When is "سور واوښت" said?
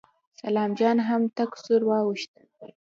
1.63-2.33